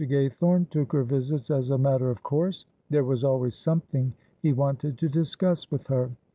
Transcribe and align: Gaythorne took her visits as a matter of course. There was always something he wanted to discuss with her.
Gaythorne 0.03 0.67
took 0.67 0.93
her 0.93 1.03
visits 1.03 1.51
as 1.51 1.69
a 1.69 1.77
matter 1.77 2.09
of 2.09 2.23
course. 2.23 2.65
There 2.89 3.03
was 3.03 3.23
always 3.23 3.53
something 3.53 4.13
he 4.41 4.51
wanted 4.51 4.97
to 4.97 5.07
discuss 5.07 5.69
with 5.69 5.85
her. 5.85 6.09